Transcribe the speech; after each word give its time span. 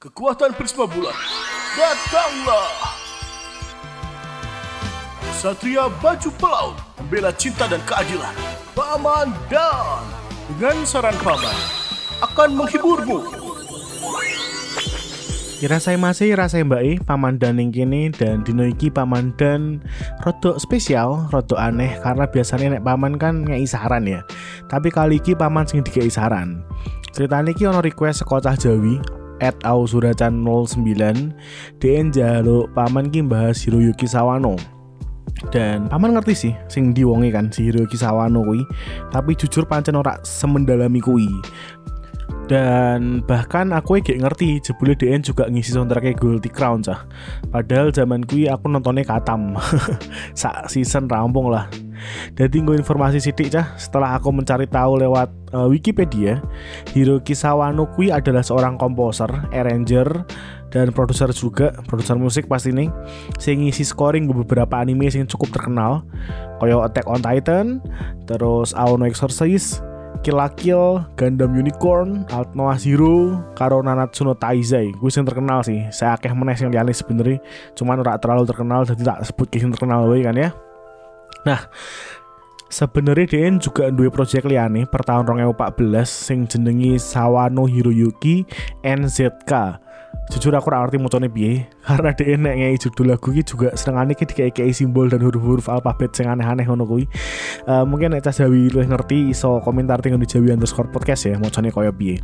Kekuatan 0.00 0.56
Prisma 0.56 0.88
Bulan, 0.88 1.12
datanglah! 1.76 2.72
Satria 5.36 5.92
baju 6.00 6.30
pelaut, 6.40 6.80
membela 6.96 7.28
cinta 7.36 7.68
dan 7.68 7.84
keadilan. 7.84 8.32
Paman 8.72 9.28
Dan, 9.52 10.00
dengan 10.56 10.88
saran 10.88 11.12
paman, 11.20 11.52
akan 12.24 12.48
menghiburmu. 12.56 13.28
Rasai 15.68 16.00
masih 16.00 16.32
rasai 16.32 16.64
mbak 16.64 16.80
I, 16.80 16.92
paman 17.04 17.36
dan 17.36 17.60
yang 17.60 17.68
kini 17.68 18.08
dan 18.08 18.40
dino 18.40 18.64
iki 18.64 18.88
paman 18.88 19.36
dan 19.36 19.84
rodok 20.24 20.56
spesial, 20.56 21.28
rodok 21.28 21.60
aneh 21.60 22.00
karena 22.00 22.24
biasanya 22.24 22.80
nek 22.80 22.88
paman 22.88 23.20
kan 23.20 23.44
ngei 23.44 23.68
saran 23.68 24.08
ya. 24.08 24.24
Tapi 24.64 24.88
kali 24.88 25.20
iki 25.20 25.36
paman 25.36 25.68
sing 25.68 25.84
dikei 25.84 26.08
saran. 26.08 26.64
Ceritanya 27.12 27.52
iki 27.52 27.68
ono 27.68 27.84
request 27.84 28.24
sekocah 28.24 28.56
Jawi 28.56 29.19
at 29.40 29.56
au 29.64 29.88
suracan 29.88 30.44
09 30.44 31.34
DN 31.80 32.12
jaluk 32.12 32.70
paman 32.76 33.08
ki 33.08 33.24
bahas 33.24 33.60
Hiroyuki 33.64 34.04
Sawano. 34.04 34.56
Dan 35.48 35.88
paman 35.88 36.12
ngerti 36.12 36.34
sih 36.36 36.54
sing 36.68 36.92
diwongi 36.92 37.32
kan 37.32 37.48
si 37.48 37.68
Hiroyuki 37.68 37.96
Sawano 37.96 38.44
kui 38.44 38.60
tapi 39.08 39.32
jujur 39.32 39.64
pancen 39.64 39.96
ora 39.96 40.20
semendalami 40.20 41.00
kui 41.00 41.28
dan 42.50 43.22
bahkan 43.30 43.70
aku 43.70 44.02
gak 44.02 44.18
ngerti 44.18 44.58
jebule 44.58 44.98
DN 44.98 45.22
juga 45.22 45.46
ngisi 45.46 45.70
soundtracknya 45.70 46.18
Guilty 46.18 46.50
Crown 46.50 46.82
cah. 46.82 47.06
Padahal 47.46 47.94
zaman 47.94 48.26
kui 48.26 48.50
aku 48.50 48.66
nontonnya 48.66 49.06
katam. 49.06 49.54
Sak 50.40 50.66
season 50.66 51.06
rampung 51.06 51.46
lah 51.46 51.70
jadi 52.34 52.56
gue 52.60 52.76
informasi 52.78 53.18
sidik 53.20 53.52
cah 53.52 53.74
setelah 53.76 54.16
aku 54.16 54.30
mencari 54.30 54.66
tahu 54.66 55.00
lewat 55.00 55.28
uh, 55.54 55.68
Wikipedia 55.68 56.40
Hiroki 56.92 57.34
Sawano 57.36 57.88
kui 57.94 58.10
adalah 58.10 58.44
seorang 58.44 58.78
komposer, 58.80 59.30
arranger 59.50 60.24
dan 60.70 60.94
produser 60.94 61.34
juga 61.34 61.74
produser 61.90 62.14
musik 62.14 62.46
pasti 62.46 62.70
nih 62.70 62.88
sing 63.42 63.66
ngisi 63.66 63.82
scoring 63.82 64.30
beberapa 64.30 64.78
anime 64.78 65.10
yang 65.10 65.26
cukup 65.26 65.50
terkenal 65.50 66.06
kayak 66.62 66.94
Attack 66.94 67.06
on 67.10 67.20
Titan 67.20 67.66
terus 68.30 68.70
Aono 68.78 69.04
Exorcist 69.04 69.82
Kill 70.20 70.36
la 70.36 70.52
Kill, 70.52 71.00
Gundam 71.16 71.56
Unicorn, 71.56 72.28
Alt 72.28 72.52
Noah 72.52 72.76
Zero, 72.76 73.40
karo 73.56 73.80
Nanatsu 73.80 74.28
no 74.28 74.36
Taizai. 74.36 74.92
Gue 74.92 75.08
sing 75.08 75.24
terkenal 75.24 75.64
sih. 75.64 75.80
Saya 75.88 76.20
akeh 76.20 76.28
meneh 76.36 76.52
sing 76.60 76.68
liyane 76.68 76.92
sebenarnya, 76.92 77.40
cuman 77.72 78.04
ora 78.04 78.20
terlalu 78.20 78.44
terkenal 78.44 78.84
jadi 78.84 79.00
tak 79.00 79.32
sebut 79.32 79.48
sing 79.56 79.72
terkenal 79.72 80.12
wae 80.12 80.20
kan 80.20 80.36
ya. 80.36 80.52
Nah, 81.46 81.60
sebenarnya 82.70 83.26
DN 83.26 83.58
juga 83.58 83.90
dua 83.90 84.08
proyek 84.08 84.46
liane 84.46 84.86
per 84.86 85.02
tahun 85.02 85.26
2014 85.26 86.06
sing 86.06 86.46
jenengi 86.46 86.96
Sawano 86.96 87.66
Hiroyuki 87.66 88.46
NZK 88.86 89.52
jujur 90.30 90.54
aku 90.54 90.70
ngerti 90.70 90.96
mocone 91.02 91.26
piye 91.26 91.66
karena 91.86 92.14
dia 92.14 92.38
nek 92.38 92.54
ngei 92.54 92.76
judul 92.78 93.10
lagu 93.10 93.34
iki 93.34 93.42
juga 93.42 93.74
senengane 93.74 94.14
ki 94.14 94.24
dikei 94.30 94.70
simbol 94.70 95.10
dan 95.10 95.26
huruf-huruf 95.26 95.66
alfabet 95.66 96.14
sing 96.14 96.30
aneh-aneh 96.30 96.62
ngono 96.70 96.86
kuwi. 96.86 97.10
Uh, 97.66 97.82
mungkin 97.82 98.14
nek 98.14 98.22
Jawi 98.22 98.70
luwih 98.70 98.86
ngerti 98.86 99.34
iso 99.34 99.58
komentar 99.66 99.98
tinggal 99.98 100.22
di 100.22 100.30
Jawi 100.30 100.54
underscore 100.54 100.86
podcast 100.94 101.26
ya 101.26 101.34
mocone 101.34 101.74
koyo 101.74 101.90
piye 101.90 102.22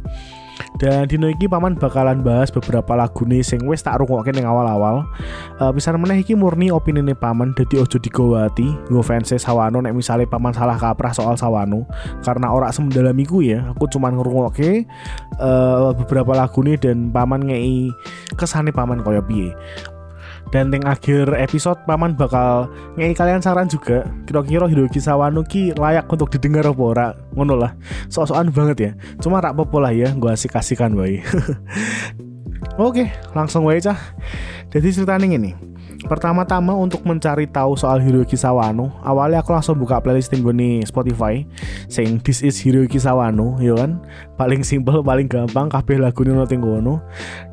dan 0.76 1.08
dino 1.08 1.28
iki 1.28 1.48
paman 1.48 1.76
bakalan 1.76 2.20
bahas 2.20 2.52
beberapa 2.52 2.92
lagu 2.96 3.24
nih 3.24 3.40
sing 3.40 3.64
wis 3.64 3.80
tak 3.80 3.98
rungokke 4.00 4.32
ning 4.32 4.44
awal-awal. 4.44 5.08
Uh, 5.56 5.72
bisa 5.72 5.92
meneh 5.96 6.20
iki 6.20 6.36
murni 6.36 6.68
opini 6.68 7.00
nih 7.00 7.16
paman 7.16 7.56
dadi 7.56 7.80
ojo 7.80 7.96
digawati 7.96 8.92
nggo 8.92 9.02
fans 9.02 9.32
Sawano 9.36 9.80
nek 9.80 9.96
misalnya 9.96 10.28
paman 10.28 10.52
salah 10.52 10.76
kaprah 10.76 11.12
soal 11.16 11.34
Sawano 11.34 11.88
karena 12.20 12.52
ora 12.52 12.68
semendalami 12.70 13.24
ku 13.24 13.40
ya. 13.40 13.64
Aku 13.72 13.88
cuman 13.88 14.16
ngrungokke 14.20 14.84
uh, 15.40 15.96
beberapa 15.96 16.36
lagu 16.36 16.60
nih 16.60 16.76
dan 16.76 17.08
paman 17.08 17.48
ngei 17.48 17.88
kesane 18.36 18.70
paman 18.70 19.00
koyo 19.00 19.24
piye 19.24 19.56
dan 20.54 20.70
yang 20.70 20.86
akhir 20.86 21.34
episode 21.34 21.78
paman 21.84 22.14
bakal 22.14 22.70
ngei 22.94 23.12
kalian 23.12 23.42
saran 23.42 23.66
juga. 23.66 24.06
Kira-kira 24.26 24.70
Hiroki 24.70 25.02
Sawano 25.02 25.42
ki 25.42 25.74
layak 25.74 26.06
untuk 26.06 26.30
didengar 26.30 26.66
apa 26.70 26.82
ora? 26.82 27.08
Ngono 27.34 27.54
lah. 27.58 27.72
So-soan 28.06 28.54
banget 28.54 28.76
ya. 28.78 28.90
Cuma 29.18 29.42
rak 29.42 29.58
popo 29.58 29.82
lah 29.82 29.90
ya 29.90 30.14
gue 30.14 30.30
asik 30.30 30.54
kasihkan 30.54 30.94
wae. 30.94 31.22
Oke 32.78 33.10
langsung 33.34 33.66
wae 33.66 33.82
cah. 33.82 33.98
Jadi 34.70 34.88
ceritanya 34.94 35.26
ini 35.26 35.75
Pertama-tama 36.04 36.76
untuk 36.76 37.00
mencari 37.08 37.48
tahu 37.48 37.72
soal 37.72 38.04
Hiroyuki 38.04 38.36
Sawano, 38.36 38.92
awalnya 39.00 39.40
aku 39.40 39.56
langsung 39.56 39.80
buka 39.80 39.96
playlist 40.04 40.28
gue 40.28 40.52
nih 40.52 40.84
Spotify, 40.84 41.48
sing 41.88 42.20
This 42.20 42.44
is 42.44 42.60
Hiroyuki 42.60 43.00
Sawano, 43.00 43.56
ya 43.64 43.72
kan? 43.72 44.04
Paling 44.36 44.60
simple, 44.60 45.00
paling 45.00 45.24
gampang, 45.24 45.72
kabeh 45.72 45.96
lagu 45.96 46.20
ini 46.28 46.36
noting 46.36 46.60
gono. 46.60 47.00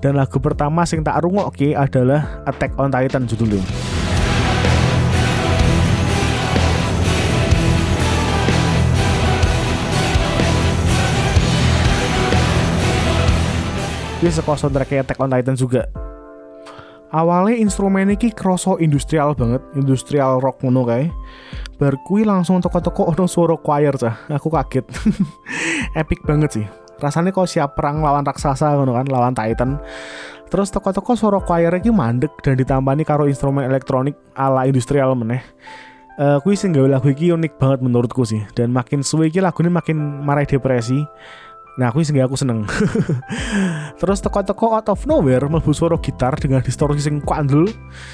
Dan 0.03 0.19
lagu 0.19 0.43
pertama 0.43 0.83
sing 0.83 0.99
tak 0.99 1.23
oke 1.23 1.71
adalah 1.71 2.43
Attack 2.43 2.75
on 2.75 2.91
Titan 2.91 3.23
judulnya. 3.23 3.63
Ini 14.19 14.31
sekolah 14.31 14.55
soundtrack 14.59 15.03
Attack 15.03 15.19
on 15.19 15.31
Titan 15.31 15.55
juga 15.55 16.02
awalnya 17.13 17.55
instrumen 17.61 18.09
ini 18.09 18.33
kroso 18.33 18.81
industrial 18.81 19.37
banget 19.37 19.61
industrial 19.77 20.41
rock 20.41 20.65
ngono 20.65 20.83
kae. 20.89 21.07
Bar 21.77 21.95
kui 22.01 22.25
langsung 22.25 22.59
toko-toko 22.59 23.13
ono 23.13 23.29
suara 23.29 23.55
choir 23.61 23.93
cah. 23.95 24.25
Aku 24.33 24.49
kaget. 24.49 24.89
Epic 26.01 26.25
banget 26.25 26.49
sih. 26.59 26.65
Rasanya 26.97 27.29
kok 27.29 27.49
siap 27.49 27.77
perang 27.77 28.01
lawan 28.01 28.25
raksasa 28.25 28.73
ngono 28.73 28.97
kan 28.97 29.07
lawan 29.07 29.37
titan. 29.37 29.77
Terus 30.49 30.69
toko-toko 30.73 31.13
suara 31.13 31.39
choir 31.41 31.73
iki 31.77 31.93
mandek 31.93 32.33
dan 32.41 32.57
ditambani 32.57 33.05
karo 33.05 33.29
instrumen 33.29 33.65
elektronik 33.65 34.17
ala 34.33 34.65
industrial 34.65 35.13
meneh. 35.13 35.41
Uh, 36.13 36.37
kui 36.45 36.53
sih 36.53 36.69
gawe 36.69 36.85
lagu 36.85 37.09
iki 37.09 37.33
unik 37.33 37.57
banget 37.57 37.81
menurutku 37.81 38.21
sih. 38.21 38.41
Dan 38.53 38.69
makin 38.69 39.01
suwe 39.01 39.33
iki 39.33 39.41
ini 39.41 39.69
makin 39.69 39.97
marai 40.21 40.45
depresi 40.45 41.01
Nah 41.73 41.89
aku 41.89 42.05
sih 42.05 42.13
aku 42.21 42.37
seneng. 42.37 42.69
Terus 43.99 44.21
teko-teko 44.21 44.77
out 44.77 44.89
of 44.93 45.01
nowhere 45.09 45.41
Melbu 45.49 45.73
suara 45.73 45.97
gitar 45.97 46.37
dengan 46.37 46.61
distorsi 46.61 47.01
sing 47.01 47.17
kuandel 47.25 47.65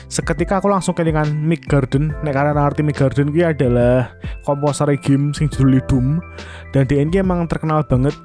Seketika 0.07 0.63
aku 0.63 0.71
langsung 0.71 0.95
kelingan 0.95 1.27
Mick 1.43 1.67
Garden. 1.67 2.15
Nek 2.23 2.31
karena 2.31 2.55
arti 2.55 2.87
Mick 2.87 2.95
Garden 2.95 3.35
ini 3.35 3.43
adalah 3.43 4.15
komposer 4.47 4.87
game 5.03 5.35
sing 5.35 5.51
judul 5.51 5.83
Doom 5.91 6.23
Dan 6.71 6.87
DNG 6.87 7.19
emang 7.19 7.51
terkenal 7.51 7.83
banget 7.83 8.15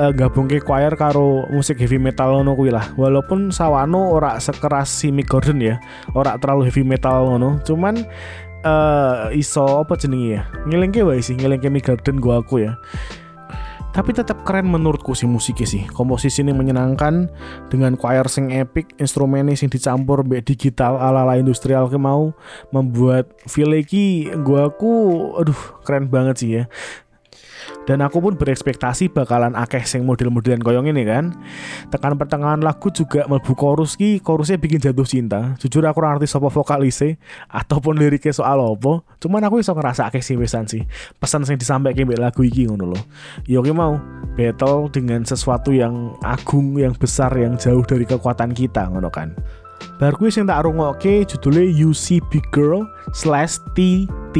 uh, 0.00 0.08
gabung 0.16 0.48
ke 0.48 0.64
choir 0.64 0.96
karo 0.96 1.44
musik 1.52 1.76
heavy 1.76 2.00
metal 2.00 2.40
ngono 2.40 2.56
kuwi 2.56 2.72
lah. 2.72 2.88
Walaupun 2.96 3.52
Sawano 3.52 4.16
ora 4.16 4.40
sekeras 4.40 4.88
si 4.88 5.12
Mick 5.12 5.28
Gordon 5.28 5.60
ya 5.60 5.76
ora 6.16 6.40
terlalu 6.40 6.72
heavy 6.72 6.88
metal 6.88 7.28
ngono. 7.28 7.60
Cuman 7.60 8.08
uh, 8.64 9.28
iso 9.36 9.84
apa 9.84 10.00
jenenge 10.00 10.40
ya? 10.40 10.42
Ngelengke 10.64 11.04
wae 11.04 11.20
sih 11.20 11.36
ngelengke 11.36 11.68
Mick 11.68 11.84
Gordon 11.84 12.24
gua 12.24 12.40
aku 12.40 12.64
ya 12.64 12.80
tapi 13.88 14.12
tetap 14.12 14.44
keren 14.44 14.68
menurutku 14.68 15.16
si 15.16 15.24
musiknya 15.24 15.66
sih. 15.66 15.82
Komposisi 15.88 16.44
ini 16.44 16.52
menyenangkan 16.52 17.28
dengan 17.72 17.96
choir 17.96 18.28
sing 18.28 18.52
epic 18.52 18.94
instrumennya 19.00 19.56
sing 19.56 19.72
dicampur 19.72 20.22
be 20.22 20.44
digital 20.44 21.00
ala 21.00 21.24
ala 21.24 21.40
industrial 21.40 21.88
ke 21.88 21.96
mau 21.96 22.36
membuat 22.70 23.32
feel 23.48 23.72
lagi 23.72 24.28
gua 24.44 24.68
aku 24.70 24.92
aduh 25.40 25.60
keren 25.82 26.06
banget 26.12 26.36
sih 26.38 26.50
ya 26.62 26.64
dan 27.88 28.04
aku 28.04 28.20
pun 28.20 28.36
berekspektasi 28.36 29.08
bakalan 29.08 29.56
akeh 29.56 29.80
sing 29.88 30.04
model-modelan 30.04 30.60
koyong 30.60 30.92
ini 30.92 31.08
kan? 31.08 31.32
Tekan 31.88 32.20
pertengahan 32.20 32.60
lagu 32.60 32.92
juga 32.92 33.24
melbu 33.24 33.56
chorus 33.56 33.96
ki 33.96 34.20
chorusnya 34.20 34.60
bikin 34.60 34.76
jatuh 34.76 35.08
cinta. 35.08 35.56
Jujur 35.56 35.80
aku 35.88 36.04
ngerti 36.04 36.28
sopo 36.28 36.52
vokalise 36.52 37.16
ataupun 37.48 37.96
liriknya 37.96 38.36
soal 38.36 38.60
apa. 38.60 39.00
Cuman 39.24 39.40
aku 39.48 39.64
bisa 39.64 39.72
ngerasa 39.72 40.12
akeh 40.12 40.20
sih 40.20 40.36
wesan 40.36 40.68
sih. 40.68 40.84
Pesan 41.16 41.48
sing 41.48 41.56
disampaikan 41.56 42.04
mbek 42.04 42.20
lagu 42.20 42.44
iki 42.44 42.68
ngono 42.68 42.92
loh 42.92 43.02
yo 43.48 43.64
mau 43.72 43.96
battle 44.36 44.92
dengan 44.92 45.24
sesuatu 45.24 45.72
yang 45.72 46.12
agung 46.20 46.76
yang 46.76 46.92
besar 46.92 47.32
yang 47.32 47.56
jauh 47.56 47.80
dari 47.86 48.04
kekuatan 48.04 48.52
kita 48.52 48.92
ngono 48.92 49.08
kan? 49.08 49.32
Bar 49.96 50.14
kuwi 50.18 50.28
sing 50.28 50.44
tak 50.44 50.66
rungokke 50.66 51.24
judulnya 51.24 51.94
See 51.94 52.20
Big 52.28 52.44
Girl 52.50 52.84
slash 53.14 53.62
TT. 53.72 54.36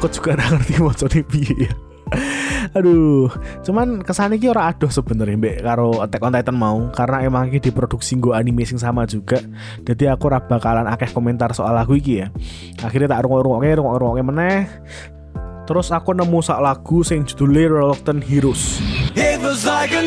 Aku 0.00 0.08
juga 0.08 0.32
gak 0.32 0.48
ngerti 0.56 0.72
mau 0.80 0.96
piye 1.28 1.68
ya 1.68 1.72
Aduh, 2.74 3.30
cuman 3.62 4.02
kesannya 4.02 4.40
ki 4.40 4.50
ora 4.50 4.72
adoh 4.72 4.90
sebenarnya 4.90 5.38
mbak 5.38 5.56
karo 5.62 6.02
Attack 6.02 6.22
on 6.26 6.34
Titan 6.34 6.56
mau 6.58 6.90
karena 6.90 7.22
emang 7.22 7.46
iki 7.46 7.70
diproduksi 7.70 8.18
gue 8.18 8.34
anime 8.34 8.66
sing 8.66 8.82
sama 8.82 9.06
juga. 9.06 9.38
Jadi 9.86 10.10
aku 10.10 10.26
ora 10.26 10.42
bakalan 10.42 10.90
akeh 10.90 11.10
komentar 11.14 11.54
soal 11.54 11.70
lagu 11.70 11.94
iki 11.94 12.22
ya. 12.22 12.34
Akhirnya 12.82 13.14
tak 13.14 13.26
rungok-rungokke, 13.26 13.78
rungok-rungokke 13.78 14.22
meneh. 14.26 14.58
Terus 15.70 15.94
aku 15.94 16.10
nemu 16.14 16.38
sak 16.42 16.58
lagu 16.58 17.06
sing 17.06 17.22
judulnya 17.22 17.78
Reluctant 17.78 18.26
Heroes. 18.26 18.82
It 19.14 19.38
was 19.38 19.62
like 19.62 19.94
a 19.94 20.02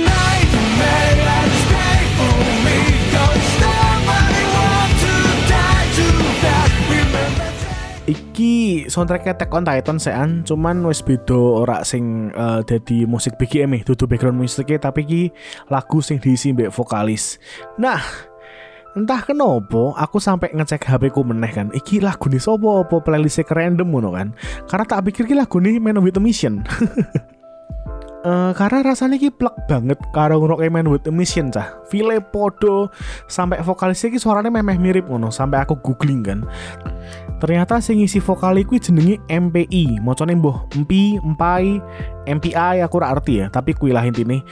iki 8.84 8.92
soundtrack 8.92 9.32
Attack 9.32 9.56
on 9.56 9.64
Titan 9.64 9.96
sean 9.96 10.30
cuman 10.44 10.84
wis 10.84 11.00
beda 11.00 11.64
ora 11.64 11.88
sing 11.88 12.36
uh, 12.36 12.60
dadi 12.68 13.08
musik 13.08 13.40
BGM 13.40 13.80
e 13.80 13.88
dudu 13.88 14.04
background 14.04 14.36
musiknya 14.36 14.92
tapi 14.92 15.08
iki 15.08 15.22
lagu 15.72 16.04
sing 16.04 16.20
diisi 16.20 16.52
mbek 16.52 16.68
vokalis 16.76 17.40
nah 17.80 18.04
entah 18.94 19.24
kenapa 19.24 19.96
aku 19.96 20.20
sampai 20.20 20.52
ngecek 20.52 20.84
HP 20.84 21.16
ku 21.16 21.24
meneh 21.24 21.50
kan 21.50 21.72
iki 21.72 22.04
lagu 22.04 22.28
nih 22.28 22.44
sopo 22.44 22.84
apa 22.84 23.00
playlist 23.00 23.48
random 23.48 23.88
ngono 23.88 24.10
kan 24.14 24.28
karena 24.68 24.86
tak 24.86 25.08
pikir 25.08 25.24
iki 25.26 25.36
lagu 25.40 25.58
nih 25.64 25.80
Man 25.80 26.04
with 26.04 26.20
a 26.20 26.22
Mission 26.22 26.68
Uh, 28.24 28.56
karena 28.60 28.88
rasanya 28.88 29.20
ki 29.20 29.36
plek 29.36 29.68
banget 29.68 30.00
karo 30.16 30.40
ngrok 30.40 30.64
Man 30.72 30.88
with 30.88 31.04
a 31.04 31.12
Mission 31.12 31.52
cah. 31.52 31.76
File 31.92 32.24
podo 32.24 32.88
sampai 33.28 33.60
vokalisnya 33.60 34.16
ki 34.16 34.20
suaranya 34.24 34.48
memeh 34.48 34.80
mirip 34.80 35.12
ngono 35.12 35.28
sampai 35.28 35.60
aku 35.60 35.76
googling 35.84 36.24
kan. 36.24 36.40
Ternyata 37.44 37.84
sing 37.84 38.00
ngisi 38.00 38.24
vokal 38.24 38.56
iku 38.63 38.80
jenenge 38.80 39.19
MPI, 39.28 40.00
macane 40.00 40.31
mbuh 40.40 40.63
empi, 40.80 41.19
empai, 41.19 41.75
MPI 42.24 42.80
aku 42.80 43.04
ora 43.04 43.12
arti 43.12 43.44
ya, 43.44 43.51
tapi 43.51 43.75
kuwi 43.75 43.92
lah 43.92 44.07
intine. 44.07 44.48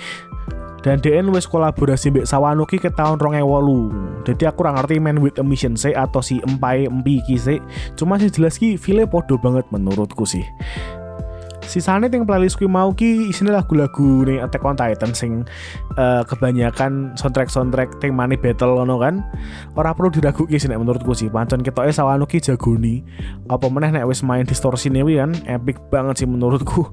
Dan 0.83 0.99
DN 0.99 1.31
wis 1.31 1.47
kolaborasi 1.47 2.11
mbek 2.11 2.27
Sawano 2.27 2.67
ki 2.67 2.83
ke 2.83 2.91
tahun 2.91 3.15
2008. 3.21 4.27
Jadi 4.27 4.43
aku 4.43 4.65
ora 4.65 4.75
ngerti 4.75 4.97
Man 4.99 5.23
with 5.23 5.39
a 5.39 5.45
Mission 5.45 5.79
se 5.79 5.95
atau 5.95 6.19
si 6.19 6.43
empai 6.43 6.89
empi 6.89 7.23
ki 7.23 7.37
se. 7.39 7.63
Cuma 7.95 8.19
sih 8.19 8.33
jelas 8.33 8.59
ki 8.59 8.75
file 8.75 9.07
podo 9.07 9.39
banget 9.39 9.63
menurutku 9.71 10.27
sih 10.27 10.43
sisane 11.65 12.09
yang 12.09 12.25
playlist 12.25 12.57
kuwi 12.57 12.69
mau 12.69 12.91
ki 12.93 13.29
isine 13.31 13.53
lagu-lagu 13.53 14.25
nih 14.27 14.41
Attack 14.41 14.63
on 14.65 14.77
Titan 14.77 15.11
sing 15.13 15.31
uh, 15.95 16.21
kebanyakan 16.25 17.13
soundtrack-soundtrack 17.17 18.01
ting 18.01 18.13
money 18.13 18.37
battle 18.37 18.81
ngono 18.81 19.01
kan. 19.01 19.25
Ora 19.77 19.93
perlu 19.93 20.13
diraguki 20.13 20.57
sih 20.57 20.69
nek 20.69 20.81
menurutku 20.81 21.13
sih. 21.13 21.29
Pancen 21.29 21.61
ketoke 21.65 21.93
sawanu 21.93 22.25
ki 22.25 22.41
jagoni. 22.41 23.05
Apa 23.49 23.69
meneh 23.69 23.93
nek 23.93 24.07
wis 24.07 24.21
main 24.25 24.45
distorsi 24.45 24.91
nih 24.91 25.03
kan 25.21 25.31
epic 25.47 25.77
banget 25.89 26.23
sih 26.23 26.27
menurutku 26.27 26.89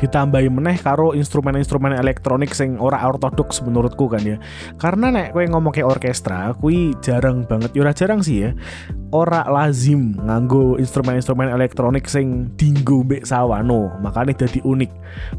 ditambahi 0.00 0.48
meneh 0.48 0.80
karo 0.80 1.12
instrumen-instrumen 1.12 1.92
elektronik 1.92 2.56
sing 2.56 2.80
ora 2.80 3.04
ortodoks 3.04 3.60
menurutku 3.60 4.08
kan 4.08 4.24
ya. 4.24 4.36
Karena 4.80 5.12
nek 5.12 5.36
kowe 5.36 5.44
ngomong 5.44 5.76
ke 5.76 5.84
orkestra 5.84 6.56
kui 6.56 6.96
jarang 7.04 7.44
banget 7.44 7.76
ya 7.76 7.92
jarang 7.92 8.24
sih 8.24 8.48
ya 8.48 8.50
ora 9.10 9.42
lazim 9.50 10.14
nganggo 10.22 10.78
instrumen-instrumen 10.78 11.50
elektronik 11.50 12.06
sing 12.06 12.54
dinggo 12.56 13.02
mbek 13.04 13.26
sawano. 13.28 13.90
Makanya 14.00 14.46
jadi 14.46 14.62
unik. 14.64 14.90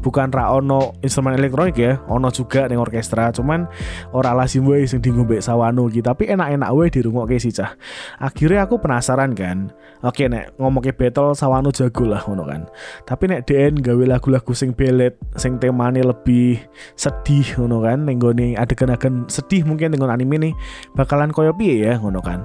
Bukan 0.04 0.28
ra 0.30 0.52
ono 0.54 0.94
instrumen 1.02 1.34
elektronik 1.34 1.76
ya 1.80 1.98
ono 2.06 2.30
juga 2.30 2.68
ning 2.68 2.78
orkestra 2.78 3.32
cuman 3.34 3.66
ora 4.14 4.36
lazim 4.36 4.68
wae 4.68 4.86
sing 4.86 5.02
dinggo 5.02 5.24
mbek 5.26 5.42
sawano 5.42 5.88
gitu 5.88 6.04
tapi 6.04 6.28
enak-enak 6.30 6.70
wae 6.70 6.92
dirungokke 6.92 7.40
sih 7.40 7.50
cah. 7.50 7.74
Akhirnya 8.20 8.68
aku 8.68 8.78
penasaran 8.78 9.32
kan 9.34 9.72
oke 10.04 10.28
nek 10.28 10.54
ngomong 10.60 10.84
ke 10.84 10.92
battle 10.92 11.32
sawano 11.32 11.72
jago 11.72 12.04
lah 12.06 12.22
ngono 12.28 12.44
kan. 12.44 12.62
Tapi 13.08 13.24
nek 13.26 13.48
DN 13.48 13.80
gawe 13.80 14.04
lagu-lagu 14.04 14.51
sing 14.52 14.76
belet 14.76 15.16
sing 15.36 15.58
temane 15.58 16.00
lebih 16.00 16.60
sedih 16.94 17.44
ngono 17.58 17.82
kan? 17.82 18.04
Ning 18.06 18.20
adegan-adegan 18.56 19.26
sedih 19.26 19.66
mungkin 19.66 19.92
dengan 19.92 20.12
anime 20.12 20.36
nih 20.38 20.54
bakalan 20.96 21.32
koyo 21.32 21.52
piye 21.56 21.88
ya 21.88 21.98
ngono 21.98 22.20
kan? 22.22 22.44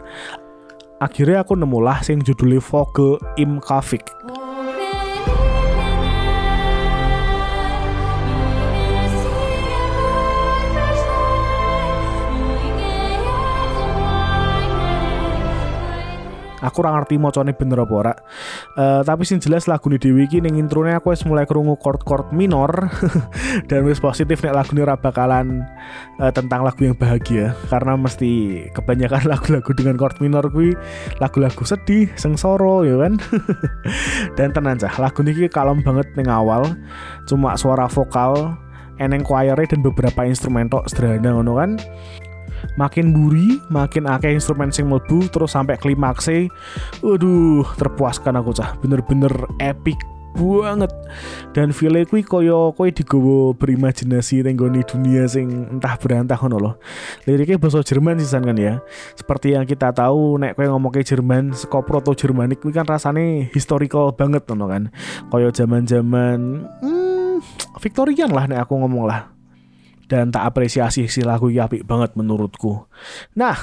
Akhirnya 0.97 1.45
aku 1.45 1.53
nemulah 1.53 2.01
sing 2.01 2.25
judulnya 2.25 2.57
Vogel 2.57 3.21
Im 3.37 3.61
Kavik 3.61 4.01
aku 16.61 16.81
kurang 16.81 16.97
ngerti 16.97 17.15
mocone 17.21 17.53
bener 17.53 17.83
apa 17.83 17.93
ora. 17.93 18.13
Uh, 18.77 19.01
tapi 19.05 19.23
sing 19.25 19.37
jelas 19.41 19.65
lagu 19.65 19.89
di 19.89 19.97
Dewi 20.01 20.25
ini 20.29 20.49
ning 20.49 20.67
aku 20.69 21.13
wis 21.13 21.23
mulai 21.25 21.45
krungu 21.45 21.77
chord-chord 21.81 22.33
minor 22.33 22.69
dan 23.69 23.85
wis 23.85 24.01
positif 24.01 24.41
nek 24.41 24.53
lagu 24.53 24.73
ini 24.73 24.85
bakalan 24.85 25.65
uh, 26.21 26.31
tentang 26.33 26.65
lagu 26.65 26.81
yang 26.85 26.97
bahagia. 26.97 27.53
Karena 27.69 27.93
mesti 27.97 28.65
kebanyakan 28.73 29.23
lagu-lagu 29.31 29.71
dengan 29.77 29.95
chord 29.97 30.17
minor 30.21 30.45
kuwi 30.49 30.73
lagu-lagu 31.21 31.63
sedih 31.65 32.09
sengsoro 32.17 32.85
ya 32.85 32.97
kan? 33.01 33.19
Dan 34.37 34.53
tenan 34.53 34.77
cah 34.77 34.93
lagu 35.01 35.21
ini 35.25 35.49
kalem 35.49 35.81
banget 35.85 36.07
ning 36.17 36.29
awal. 36.29 36.65
Cuma 37.29 37.57
suara 37.57 37.85
vokal 37.89 38.57
eneng 38.97 39.21
choir 39.21 39.57
dan 39.57 39.79
beberapa 39.85 40.25
instrumen 40.25 40.69
tok 40.69 40.89
sederhana 40.89 41.37
ngono 41.37 41.53
kan 41.57 41.71
makin 42.75 43.13
buri 43.15 43.59
makin 43.71 44.05
akeh 44.07 44.33
instrumen 44.33 44.69
sing 44.73 44.87
mlebu 44.87 45.29
terus 45.29 45.53
sampai 45.53 45.77
klimakse 45.79 46.49
waduh 47.01 47.65
terpuaskan 47.75 48.39
aku 48.39 48.51
cah. 48.55 48.75
Bener-bener 48.79 49.31
epic 49.59 49.97
banget. 50.37 50.91
Dan 51.51 51.73
feel 51.73 51.97
kuwi 52.05 52.21
koyo 52.21 52.71
kowe 52.77 52.87
digowo 52.93 53.57
berimajinasi 53.57 54.45
tenggoni 54.45 54.85
dunia 54.85 55.25
sing 55.25 55.65
entah 55.77 55.97
berantah 55.97 56.37
ngono 56.37 56.57
loh 56.61 56.73
liriknya 57.25 57.57
bahasa 57.57 57.81
Jerman 57.81 58.21
sih 58.21 58.29
kan 58.29 58.53
ya. 58.53 58.79
Seperti 59.17 59.57
yang 59.57 59.65
kita 59.65 59.89
tahu 59.89 60.37
nek 60.37 60.53
kowe 60.53 60.65
ngomong 60.69 60.93
ke 60.93 61.01
Jerman 61.01 61.57
saka 61.57 61.81
proto 61.81 62.13
Jermanik 62.13 62.61
kuwi 62.61 62.77
kan 62.77 62.85
rasane 62.85 63.49
historical 63.51 64.13
banget 64.13 64.45
ngono 64.45 64.69
kan. 64.69 64.83
Koyo 65.33 65.49
zaman-zaman 65.49 66.69
hmm, 66.85 67.41
Victorian 67.81 68.29
lah 68.29 68.45
nek 68.45 68.69
aku 68.69 68.77
ngomong 68.77 69.09
lah 69.09 69.36
dan 70.07 70.31
tak 70.31 70.47
apresiasi 70.47 71.05
si 71.11 71.21
lagu 71.21 71.51
iki 71.51 71.59
apik 71.59 71.83
banget 71.83 72.15
menurutku. 72.15 72.87
Nah, 73.35 73.55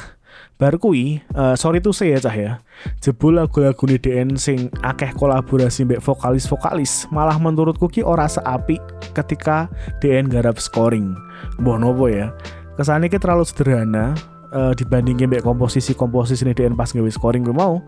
bar 0.61 0.77
kui 0.79 1.19
uh, 1.35 1.57
sorry 1.59 1.81
tuh 1.81 1.97
saya 1.97 2.21
cah 2.21 2.37
ya. 2.37 2.53
Jebul 3.01 3.41
lagu-lagu 3.41 3.85
DN 3.89 4.37
sing 4.37 4.69
akeh 4.85 5.11
kolaborasi 5.17 5.89
mbek 5.89 6.05
vokalis-vokalis 6.05 7.09
malah 7.11 7.41
menurutku 7.41 7.89
ki 7.89 8.05
ora 8.05 8.29
seapi 8.29 8.79
ketika 9.17 9.73
DN 10.05 10.29
garap 10.29 10.61
scoring. 10.61 11.17
Mbah 11.59 11.77
nopo 11.81 12.07
ya? 12.13 12.31
Kesannya 12.77 13.09
ki 13.09 13.19
terlalu 13.19 13.47
sederhana 13.47 14.15
uh, 14.55 14.73
dibandingin 14.73 15.27
mbek 15.27 15.43
komposisi-komposisi 15.43 16.47
DN 16.55 16.79
pas 16.79 16.89
ngewe 16.95 17.11
scoring 17.11 17.43
gue 17.43 17.53
mau. 17.53 17.83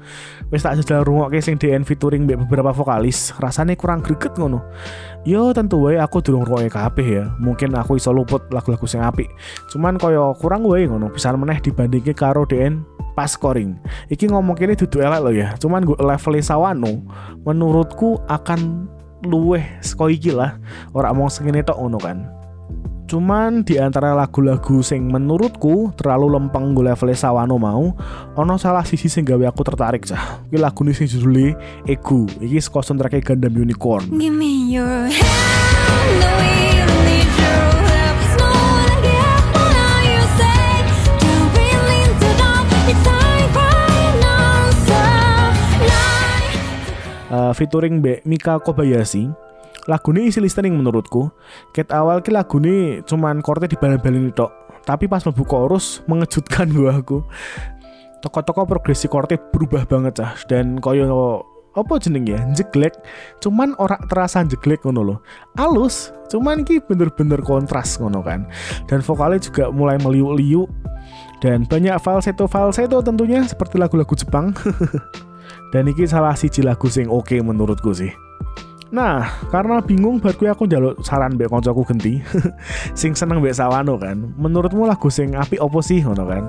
Wis 0.50 0.66
tak 0.66 0.82
jajal 0.82 1.06
rungokke 1.06 1.38
sing 1.38 1.56
DN 1.56 1.86
featuring 1.86 2.26
mbek 2.26 2.44
beberapa 2.44 2.74
vokalis 2.74 3.32
rasanya 3.38 3.78
kurang 3.78 4.02
greget 4.02 4.34
ngono. 4.36 4.60
Yo 5.22 5.54
tentu 5.54 5.86
wae 5.86 5.96
aku 6.02 6.20
durung 6.20 6.42
rungokke 6.42 6.74
kabeh 6.74 7.06
ya. 7.22 7.24
Mungkin 7.38 7.78
aku 7.78 7.96
iso 7.96 8.10
luput 8.10 8.42
lagu-lagu 8.50 8.84
sing 8.84 9.00
apik. 9.00 9.30
Cuman 9.70 9.96
koyo 9.96 10.34
kurang 10.42 10.66
wae 10.66 10.84
ngono 10.84 11.08
bisa 11.14 11.30
meneh 11.32 11.62
dibandingke 11.62 12.12
karo 12.12 12.42
DN 12.44 12.82
pas 13.14 13.32
scoring. 13.32 13.78
Iki 14.12 14.28
ngomong 14.28 14.58
kini 14.58 14.74
duduk 14.76 15.00
elek 15.00 15.22
lo 15.22 15.30
ya. 15.32 15.54
Cuman 15.56 15.86
gue 15.86 15.96
level 15.96 16.34
sawano 16.42 17.00
menurutku 17.46 18.20
akan 18.26 18.90
luweh 19.24 19.64
seko 19.80 20.12
iki 20.12 20.34
lah. 20.34 20.58
Ora 20.92 21.14
mau 21.14 21.30
segini 21.30 21.64
tok 21.64 21.78
ngono 21.80 21.98
kan 22.02 22.36
Cuman 23.06 23.62
di 23.62 23.78
antara 23.78 24.18
lagu-lagu 24.18 24.82
sing 24.82 25.06
menurutku 25.06 25.94
terlalu 25.94 26.26
lempeng 26.34 26.74
gue 26.74 26.90
level 26.90 27.14
sawano 27.14 27.54
mau, 27.54 27.94
ono 28.34 28.54
salah 28.58 28.82
sisi 28.82 29.06
sing 29.06 29.22
gawe 29.22 29.46
aku 29.46 29.62
tertarik 29.62 30.02
cah. 30.02 30.42
Iki 30.50 30.58
lagu 30.58 30.82
ini 30.82 30.90
sing 30.90 31.06
judulnya 31.06 31.54
Ego. 31.86 32.26
Iki 32.26 32.58
saka 32.58 32.82
soundtrack 32.82 33.22
Gundam 33.22 33.54
Unicorn. 33.54 34.10
Give 34.10 34.34
me 34.34 34.74
your 34.74 35.06
hand, 35.06 36.14
no, 36.18 36.30
need 37.06 37.30
your 37.38 37.66
Uh, 47.26 47.50
featuring 47.50 47.98
Be 47.98 48.22
Mika 48.22 48.54
Kobayashi 48.62 49.45
lagu 49.86 50.10
ini 50.14 50.30
isi 50.30 50.42
listening 50.42 50.74
menurutku. 50.74 51.30
Ket 51.70 51.94
awal 51.94 52.20
ki 52.22 52.34
lagu 52.34 52.58
ini 52.62 53.00
cuman 53.06 53.40
korte 53.42 53.70
di 53.70 53.78
balen-balen 53.78 54.34
tok. 54.34 54.50
Tapi 54.86 55.10
pas 55.10 55.22
mlebu 55.22 55.42
chorus 55.46 56.02
mengejutkan 56.06 56.70
aku. 56.70 57.22
Toko-toko 58.22 58.66
progresi 58.66 59.06
korte 59.06 59.38
berubah 59.38 59.86
banget 59.86 60.22
cah. 60.22 60.32
Dan 60.46 60.78
koyo 60.82 61.06
apa 61.76 62.00
jeneng 62.00 62.24
ya? 62.26 62.40
Jeglek 62.56 62.96
cuman 63.44 63.76
orang 63.76 64.00
terasa 64.08 64.40
jeglek 64.48 64.80
ngono 64.88 65.02
loh 65.04 65.18
alus 65.60 66.08
cuman 66.32 66.64
ki 66.64 66.80
bener-bener 66.88 67.38
kontras 67.44 67.98
ngono 68.02 68.22
kan. 68.22 68.46
Dan 68.90 69.02
vokalnya 69.02 69.42
juga 69.42 69.70
mulai 69.70 69.98
meliuk-liuk. 70.02 70.66
Dan 71.38 71.68
banyak 71.68 72.00
falsetto 72.00 72.48
falsetto 72.48 72.98
tentunya 73.04 73.44
seperti 73.44 73.76
lagu-lagu 73.76 74.10
Jepang. 74.16 74.56
Dan 75.74 75.86
ini 75.86 76.08
salah 76.08 76.32
siji 76.34 76.64
lagu 76.64 76.88
sing 76.88 77.06
oke 77.12 77.28
okay 77.28 77.38
menurutku 77.44 77.92
sih 77.92 78.10
Nah, 78.94 79.42
karena 79.50 79.82
bingung 79.82 80.22
bar 80.22 80.38
aku 80.38 80.70
njaluk 80.70 81.02
saran 81.02 81.34
mbek 81.34 81.50
kancaku 81.50 81.82
genti 81.90 82.22
sing 83.00 83.18
seneng 83.18 83.42
mbek 83.42 83.56
Sawano 83.56 83.98
kan. 83.98 84.30
Menurutmu 84.38 84.86
lagu 84.86 85.10
sing 85.10 85.34
apik 85.34 85.58
opo 85.58 85.82
sih 85.82 86.06
ngono 86.06 86.22
kan? 86.22 86.44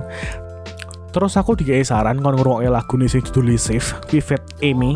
Terus 1.10 1.34
aku 1.34 1.58
dikai 1.58 1.82
saran 1.82 2.22
kon 2.22 2.38
ngrungokke 2.38 2.70
lagu 2.70 2.94
nih 2.94 3.10
sing 3.10 3.26
judul 3.26 3.58
Safe, 3.58 3.98
Vivet 4.06 4.42
Amy. 4.62 4.94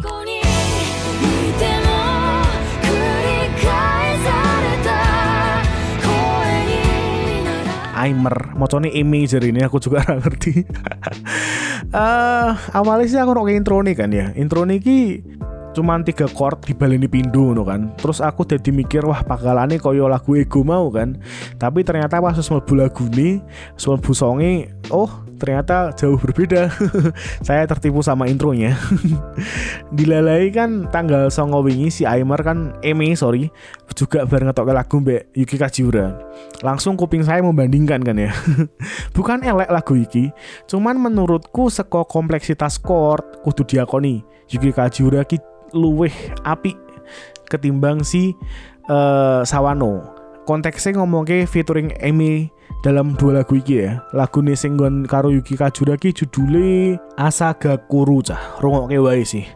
Aimer, 8.02 8.58
mocone 8.58 8.90
Amy 8.90 9.30
jadi 9.30 9.54
ini 9.54 9.62
aku 9.62 9.78
juga 9.78 10.02
ngerti. 10.18 10.66
uh, 11.94 12.50
awalnya 12.78 13.06
sih 13.06 13.18
aku 13.18 13.30
nongke 13.30 13.54
intro 13.54 13.78
nih 13.78 13.94
kan 13.94 14.10
ya 14.10 14.34
intro 14.34 14.66
nih 14.66 14.78
ki 14.82 15.00
cuman 15.72 16.04
tiga 16.06 16.28
chord 16.28 16.62
dibaleni 16.64 17.08
pindu 17.08 17.56
no 17.56 17.64
kan. 17.66 17.90
Terus 17.98 18.20
aku 18.20 18.44
jadi 18.44 18.70
mikir 18.70 19.02
wah 19.04 19.24
pakalane 19.24 19.80
koyo 19.80 20.06
lagu 20.06 20.36
ego 20.36 20.62
mau 20.62 20.92
kan? 20.92 21.18
Tapi 21.56 21.82
ternyata 21.82 22.20
pas 22.20 22.36
mlebu 22.36 22.72
lagu 22.76 23.04
nih 23.10 23.40
mlebu 23.76 24.12
songi 24.12 24.68
oh 24.92 25.10
ternyata 25.42 25.90
jauh 25.98 26.14
berbeda. 26.14 26.70
Saya 27.46 27.66
tertipu 27.66 27.98
sama 28.06 28.30
intronya. 28.30 28.78
Dilalai 29.96 30.54
kan 30.54 30.86
tanggal 30.94 31.34
songo 31.34 31.66
wingi 31.66 31.90
si 31.90 32.06
Aimer 32.06 32.38
kan 32.46 32.78
Emi 32.86 33.18
sorry 33.18 33.50
juga 33.92 34.24
bareng 34.24 34.48
ngetok 34.48 34.72
lagu 34.72 34.96
mbak 35.04 35.36
Yuki 35.36 35.60
Kajiura 35.60 36.16
langsung 36.64 36.96
kuping 36.96 37.20
saya 37.26 37.44
membandingkan 37.44 38.00
kan 38.00 38.16
ya. 38.16 38.32
Bukan 39.16 39.44
elek 39.44 39.68
lagu 39.68 39.98
iki 39.98 40.32
cuman 40.70 40.96
menurutku 40.96 41.68
seko 41.68 42.08
kompleksitas 42.08 42.80
chord 42.80 43.42
kudu 43.44 43.66
diakoni. 43.66 44.24
Yuki 44.48 44.72
Kajiura 44.72 45.26
ki 45.28 45.40
luweh 45.76 46.12
api 46.44 46.76
ketimbang 47.48 48.00
si 48.00 48.32
uh, 48.88 49.44
Sawano. 49.44 50.08
Konteksnya 50.42 50.98
ngomong 50.98 51.22
ke 51.22 51.46
featuring 51.46 51.94
Amy 52.02 52.50
dalam 52.82 53.14
dua 53.14 53.40
lagu 53.40 53.54
iki 53.56 53.86
ya. 53.86 54.02
Lagu 54.12 54.42
nih 54.42 54.58
singgon 54.58 55.06
karo 55.06 55.30
Yuki 55.30 55.54
Kajura 55.54 55.94
ki 55.94 56.12
judule 56.12 56.98
Asaga 57.14 57.78
Kuru 57.78 58.20
cah. 58.20 58.58
Ke 58.58 58.98
wae 58.98 59.22
sih. 59.22 59.46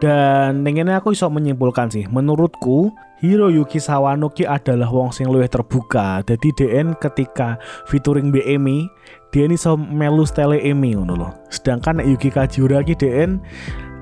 Dan 0.00 0.64
ini 0.64 0.96
aku 0.96 1.12
iso 1.12 1.28
menyimpulkan 1.28 1.92
sih 1.92 2.08
menurutku 2.08 2.88
Hiroyuki 3.20 3.76
Sawano 3.76 4.32
ki 4.32 4.48
adalah 4.48 4.88
wong 4.88 5.12
sing 5.12 5.28
luwih 5.28 5.44
terbuka. 5.44 6.24
Jadi 6.24 6.56
DN 6.56 6.96
ketika 6.96 7.60
featuring 7.84 8.32
BMI 8.32 8.88
dia 9.30 9.46
ini 9.46 9.54
so 9.54 9.78
melu 9.78 10.26
style 10.26 10.58
Emi 10.58 10.98
ngono 10.98 11.14
loh 11.14 11.32
sedangkan 11.54 12.02
Yuki 12.02 12.34
Kajura 12.34 12.82
ki 12.82 12.98
DN 12.98 13.38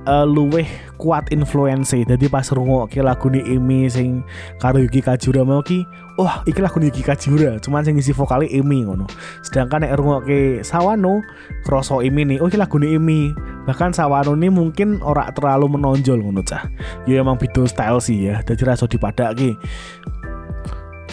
uh, 0.07 0.27
luweh 0.29 0.69
kuat 0.99 1.31
influence 1.31 1.95
jadi 1.95 2.27
pas 2.27 2.47
ke 2.91 3.01
lagu 3.01 3.27
nih 3.31 3.57
Emi 3.57 3.87
sing 3.87 4.23
karo 4.59 4.83
Yuki 4.83 4.99
Kajura 5.03 5.47
mau 5.47 5.63
ki 5.63 5.87
oh 6.19 6.31
iki 6.45 6.59
lagu 6.59 6.83
Yuki 6.83 7.07
Kajura 7.07 7.57
cuman 7.63 7.87
sing 7.87 7.95
isi 7.99 8.11
vokalnya 8.11 8.51
Emi 8.51 8.83
ngono. 8.85 9.07
Sedangkan 9.43 9.87
nek 9.87 9.95
ke 10.27 10.61
Sawano 10.67 11.23
kroso 11.63 12.03
Emi 12.03 12.27
nih 12.27 12.39
oh 12.43 12.51
iki 12.51 12.59
lagu 12.59 12.77
nih 12.83 12.99
Emi 12.99 13.31
bahkan 13.65 13.95
Sawano 13.95 14.35
nih 14.35 14.51
mungkin 14.51 14.99
ora 15.01 15.31
terlalu 15.31 15.79
menonjol 15.79 16.19
ngono 16.21 16.43
cah. 16.43 16.67
Ya 17.07 17.23
emang 17.23 17.39
video 17.39 17.65
style 17.71 18.03
sih 18.03 18.31
ya 18.31 18.43
jadi 18.43 18.75
rasa 18.75 18.91
dipadaki 18.91 19.55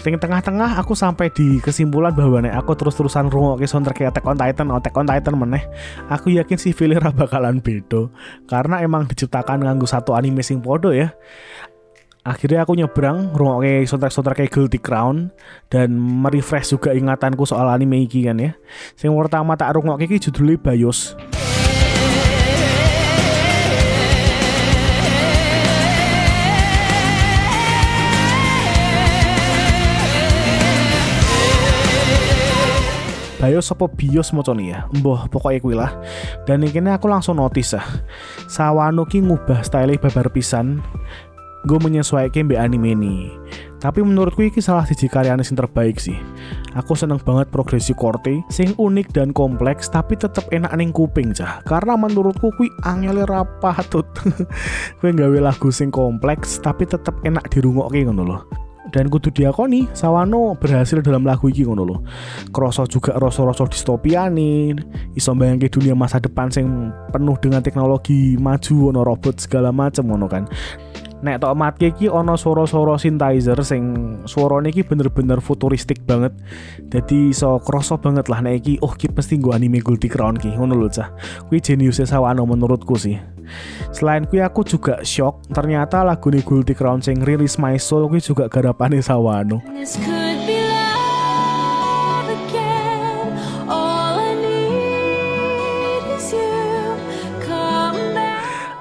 Ting 0.06 0.22
tengah-tengah 0.22 0.78
aku 0.78 0.94
sampai 0.94 1.34
di 1.34 1.58
kesimpulan 1.58 2.14
bahwa 2.14 2.38
nek 2.38 2.54
aku 2.62 2.78
terus-terusan 2.78 3.26
ke 3.58 3.66
soundtrack 3.66 4.14
Attack 4.14 4.30
on 4.30 4.38
Titan, 4.38 4.70
Attack 4.70 4.94
on 5.02 5.10
Titan 5.10 5.34
meneh, 5.34 5.66
aku 6.14 6.30
yakin 6.30 6.62
si 6.62 6.78
Filera 6.78 7.10
bakalan 7.10 7.58
bedo 7.58 8.14
karena 8.46 8.86
emang 8.86 9.10
diciptakan 9.10 9.66
nganggu 9.66 9.90
satu 9.90 10.14
anime 10.14 10.46
sing 10.46 10.62
podo 10.62 10.94
ya. 10.94 11.10
Akhirnya 12.22 12.62
aku 12.62 12.78
nyebrang 12.78 13.34
ke 13.34 13.90
soundtrack-soundtrack 13.90 14.46
kayak 14.46 14.54
Guilty 14.54 14.78
Crown 14.78 15.34
dan 15.74 15.98
merefresh 15.98 16.78
juga 16.78 16.94
ingatanku 16.94 17.42
soal 17.50 17.66
anime 17.66 18.06
iki 18.06 18.30
kan 18.30 18.38
ya. 18.38 18.54
Sing 18.94 19.10
pertama 19.10 19.58
tak 19.58 19.74
rungok 19.74 20.06
iki 20.06 20.22
judulnya 20.22 20.62
Bayos. 20.62 21.18
Bayo 33.36 33.60
sopo 33.60 33.92
bios 33.92 34.32
moconi 34.32 34.72
ya? 34.72 34.88
Mbah 34.96 35.28
pokoknya 35.28 35.60
kuwi 35.60 35.76
lah. 35.76 35.92
Dan 36.48 36.64
ini 36.64 36.88
aku 36.88 37.12
langsung 37.12 37.36
notice 37.36 37.76
ah 37.76 37.88
Sawano 38.48 39.04
ki 39.04 39.28
ngubah 39.28 39.60
style 39.66 40.00
babar 40.00 40.32
pisan 40.32 40.80
Gue 41.66 41.82
menyesuaikan 41.82 42.46
mbak 42.46 42.62
anime 42.62 42.94
ini. 42.94 43.34
Tapi 43.82 44.06
menurutku 44.06 44.46
ini 44.46 44.62
salah 44.62 44.86
siji 44.86 45.10
karyanya 45.10 45.42
sing 45.42 45.58
terbaik 45.58 45.98
sih. 45.98 46.14
Aku 46.78 46.94
seneng 46.94 47.18
banget 47.18 47.50
progresi 47.50 47.90
korte 47.98 48.46
sing 48.54 48.78
unik 48.78 49.10
dan 49.10 49.34
kompleks 49.34 49.90
tapi 49.90 50.14
tetep 50.14 50.46
enak 50.54 50.70
ning 50.78 50.94
kuping 50.94 51.34
cah. 51.34 51.66
Karena 51.66 51.98
menurutku 51.98 52.54
kui 52.54 52.70
angel 52.86 53.26
rapatut 53.26 54.06
kui 55.02 55.10
gawe 55.10 55.40
lagu 55.42 55.74
sing 55.74 55.90
kompleks 55.90 56.62
tapi 56.62 56.86
tetep 56.86 57.18
enak 57.26 57.50
dirungokke 57.50 58.06
ngono 58.06 58.22
loh 58.22 58.65
dan 58.94 59.10
kudu 59.10 59.34
diakoni 59.34 59.90
Sawano 59.94 60.54
berhasil 60.58 61.02
dalam 61.02 61.26
lagu 61.26 61.50
iki 61.50 61.66
ngono 61.66 61.84
loh 61.86 62.00
kroso 62.54 62.86
juga 62.86 63.18
rasa-rasa 63.18 63.66
distopia 63.70 64.30
nih 64.30 64.76
iso 65.18 65.34
ke 65.34 65.68
dunia 65.72 65.98
masa 65.98 66.22
depan 66.22 66.52
sing 66.52 66.92
penuh 67.10 67.38
dengan 67.42 67.62
teknologi 67.62 68.38
maju 68.38 68.94
ono 68.94 69.02
robot 69.02 69.42
segala 69.42 69.74
macam 69.74 70.10
ngono 70.10 70.28
kan 70.30 70.44
nek 71.26 71.42
tok 71.42 71.58
mat 71.58 71.82
iki 71.82 72.06
ono 72.06 72.38
soro-soro 72.38 73.02
synthesizer 73.02 73.58
sing 73.66 73.82
suarane 74.30 74.70
iki 74.70 74.86
bener-bener 74.86 75.42
futuristik 75.42 76.06
banget. 76.06 76.38
Jadi 76.94 77.34
so 77.34 77.58
kroso 77.58 77.98
banget 77.98 78.30
lah 78.30 78.46
nek 78.46 78.62
iki 78.62 78.78
oh 78.86 78.94
ki 78.94 79.10
pasti 79.10 79.42
gue 79.42 79.50
anime 79.50 79.82
Guilty 79.82 80.06
Crown 80.06 80.38
ki 80.38 80.54
ngono 80.54 80.78
lho 80.78 80.90
cah. 80.94 81.10
Kuwi 81.50 81.58
jenius 81.66 81.98
Sawano 82.06 82.46
menurutku 82.46 82.94
sih. 82.94 83.18
Selain 83.90 84.30
kui 84.30 84.46
aku 84.46 84.62
juga 84.62 85.02
shock 85.02 85.50
ternyata 85.50 86.06
lagu 86.06 86.30
Guilty 86.30 86.78
Crown 86.78 87.02
sing 87.02 87.26
rilis 87.26 87.58
My 87.58 87.82
Soul 87.82 88.06
kui 88.06 88.22
juga 88.22 88.46
garapane 88.46 89.02
Sawano. 89.02 89.66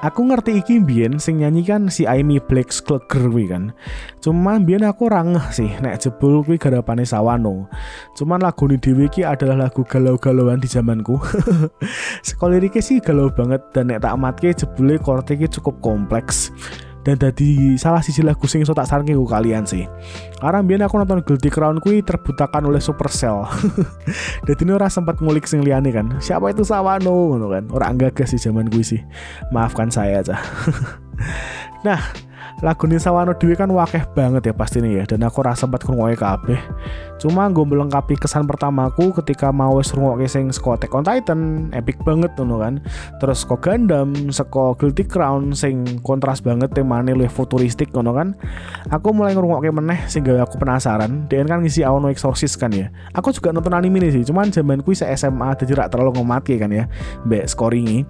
Aku 0.05 0.21
ngerti 0.29 0.61
iki 0.61 0.77
mbien 0.77 1.17
sing 1.17 1.41
nyanyi 1.41 1.65
kan 1.65 1.89
si 1.89 2.05
Amy 2.05 2.37
Black 2.37 2.69
Sklegger 2.69 3.25
kuwi 3.25 3.49
kan. 3.49 3.73
Cuma 4.21 4.61
mbien 4.61 4.85
aku 4.85 5.09
rangeh 5.09 5.41
sih 5.49 5.73
nek 5.81 5.97
jebul 5.97 6.45
kuwi 6.45 6.61
garapane 6.61 7.01
Sawano. 7.09 7.65
Cuman 8.13 8.37
lagu 8.37 8.69
ini 8.69 8.77
dhewe 8.77 9.09
iki 9.09 9.25
adalah 9.25 9.65
lagu 9.65 9.81
galau-galauan 9.81 10.61
di 10.61 10.69
zamanku. 10.69 11.17
Sekolah 12.27 12.61
liriknya 12.61 12.85
sih 12.85 13.01
galau 13.01 13.33
banget 13.33 13.65
dan 13.73 13.89
nek 13.89 14.05
tak 14.05 14.13
amatke 14.13 14.53
jebule 14.53 15.01
chord 15.01 15.25
iki 15.25 15.49
cukup 15.57 15.81
kompleks 15.81 16.53
dan 17.05 17.21
tadi 17.21 17.77
salah 17.77 18.01
sisi 18.01 18.25
lagu 18.25 18.49
sing 18.49 18.65
iso 18.65 18.73
tak 18.73 18.89
saranke 18.89 19.13
kalian 19.13 19.61
sih. 19.61 19.85
Karena 20.41 20.65
biar 20.65 20.89
aku 20.89 20.97
nonton 20.97 21.21
Guilty 21.21 21.53
Crown 21.53 21.77
kui 21.77 22.01
terbutakan 22.01 22.65
oleh 22.65 22.81
Supercell. 22.81 23.45
Dan 24.49 24.55
ini 24.65 24.71
orang 24.73 24.89
sempat 24.89 25.21
ngulik 25.21 25.45
sing 25.45 25.61
liane 25.61 25.93
kan. 25.93 26.17
Siapa 26.17 26.49
itu 26.49 26.65
Sawano 26.65 27.37
kan. 27.45 27.69
Orang 27.69 28.01
enggak 28.01 28.25
sih 28.25 28.41
zaman 28.41 28.73
gue 28.73 28.81
sih. 28.81 29.05
Maafkan 29.53 29.93
saya 29.93 30.25
aja. 30.25 30.41
nah, 31.85 32.01
lagu 32.63 32.87
ini 32.87 33.01
Sawano 33.01 33.33
Dewi 33.35 33.57
kan 33.57 33.67
wakeh 33.73 34.05
banget 34.13 34.49
ya 34.49 34.53
pasti 34.53 34.79
nih 34.79 35.01
ya 35.01 35.03
dan 35.09 35.25
aku 35.25 35.41
rasa 35.43 35.65
sempat 35.65 35.81
ngrungokke 35.83 36.21
kabeh. 36.21 36.59
Cuma 37.17 37.49
gue 37.49 37.65
melengkapi 37.65 38.21
kesan 38.21 38.45
pertamaku 38.45 39.09
ketika 39.23 39.49
mau 39.49 39.81
wis 39.81 39.89
ngrungokke 39.89 40.29
sing 40.29 40.53
saka 40.53 40.77
Attack 40.77 40.93
on 40.93 41.03
Titan 41.03 41.39
epic 41.73 41.97
banget 42.05 42.31
tuh 42.37 42.45
kan. 42.61 42.77
Terus 43.17 43.41
kok 43.43 43.65
Gundam 43.65 44.13
saka 44.29 44.77
Guilty 44.77 45.09
Crown 45.09 45.57
sing 45.57 45.99
kontras 46.05 46.39
banget 46.45 46.71
temane 46.77 47.17
luwih 47.17 47.31
futuristik 47.31 47.89
ngono 47.89 48.13
kan. 48.13 48.37
Aku 48.93 49.09
mulai 49.15 49.33
ngrungokke 49.33 49.73
meneh 49.73 50.05
sehingga 50.05 50.45
aku 50.45 50.61
penasaran. 50.61 51.25
Dia 51.25 51.41
kan 51.41 51.65
ngisi 51.65 51.81
Aono 51.81 52.13
Exorcist 52.13 52.61
kan 52.61 52.69
ya. 52.69 52.93
Aku 53.17 53.33
juga 53.33 53.49
nonton 53.49 53.73
anime 53.73 53.97
ini 54.03 54.11
sih 54.11 54.23
cuman 54.27 54.51
zaman 54.51 54.83
kuwi 54.83 54.99
SMA 54.99 55.49
jadi 55.55 55.87
terlalu 55.87 56.19
ngomatke 56.19 56.59
kan 56.59 56.69
ya 56.69 56.85
mbek 57.23 57.47
scoringi 57.47 58.03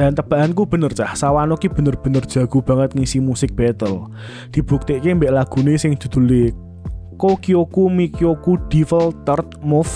dan 0.00 0.16
tebakanku 0.16 0.64
bener 0.64 0.96
cah 0.96 1.12
Sawano 1.12 1.60
ki 1.60 1.68
bener-bener 1.68 2.24
jago 2.24 2.64
banget 2.64 2.96
ngisi 2.96 3.20
musik 3.20 3.52
battle. 3.52 4.08
Dibuktikan 4.48 5.20
mbak 5.20 5.28
lagu 5.28 5.60
nih 5.60 5.76
sing 5.76 5.92
judulnya 5.92 6.56
Kokyoku 7.20 7.92
Mikyoku 7.92 8.56
Devil 8.72 9.12
Third 9.28 9.60
Move. 9.60 9.92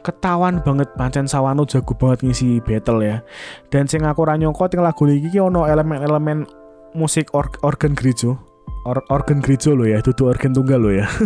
Ketahuan 0.00 0.64
banget 0.64 0.88
pancen 0.96 1.28
Sawano 1.28 1.68
jago 1.68 1.92
banget 1.92 2.24
ngisi 2.24 2.64
battle 2.64 3.04
ya. 3.04 3.20
Dan 3.68 3.84
sing 3.84 4.00
aku 4.08 4.24
ranyongko 4.24 4.64
ting 4.72 4.80
lagu 4.80 5.04
ini 5.04 5.28
ono 5.36 5.68
elemen-elemen 5.68 6.65
musik 6.96 7.30
or 7.36 7.46
organ 7.60 7.92
gereja. 7.92 8.34
Or 8.86 9.02
organ 9.10 9.42
gereja 9.42 9.74
lo 9.74 9.84
ya 9.84 10.00
itu 10.00 10.14
organ 10.24 10.56
tunggal 10.56 10.80
lo 10.80 10.90
ya. 10.94 11.06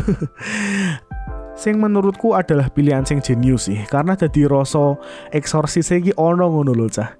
Sing 1.60 1.76
menurutku 1.76 2.32
adalah 2.32 2.72
pilihan 2.72 3.04
sing 3.04 3.20
jenius 3.20 3.68
sih 3.68 3.84
karena 3.84 4.16
jadi 4.16 4.48
rasa 4.48 4.96
eksorsis 5.28 5.92
iki 5.92 6.16
ono 6.16 6.48
ngono 6.48 6.72
lho 6.72 6.88
cah. 6.88 7.12